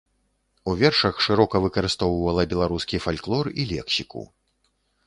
[0.71, 4.29] У вершах шырока выкарыстоўвала беларускі фальклор і лексіку.